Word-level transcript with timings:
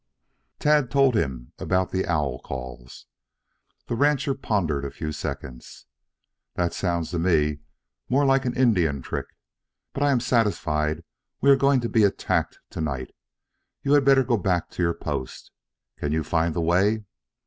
Tad 0.57 0.89
told 0.89 1.13
him 1.13 1.51
about 1.59 1.91
the 1.91 2.07
owl 2.07 2.39
calls. 2.39 3.05
The 3.85 3.93
rancher 3.93 4.33
pondered 4.33 4.83
a 4.83 4.89
few 4.89 5.11
seconds. 5.11 5.85
"That 6.55 6.73
sounds 6.73 7.11
to 7.11 7.19
me 7.19 7.59
more 8.09 8.25
like 8.25 8.43
an 8.45 8.55
Indian 8.57 9.03
trick. 9.03 9.27
But 9.93 10.01
I 10.01 10.09
am 10.09 10.19
satisfied 10.19 11.03
we 11.39 11.51
are 11.51 11.55
going 11.55 11.81
to 11.81 11.87
be 11.89 12.03
attacked 12.03 12.57
tonight. 12.71 13.11
You 13.83 13.93
had 13.93 14.03
better 14.03 14.23
go 14.23 14.37
back 14.37 14.71
to 14.71 14.81
your 14.81 14.95
post. 14.95 15.51
Can 15.99 16.11
you 16.11 16.23
find 16.23 16.55
the 16.55 16.61
way?" 16.61 17.05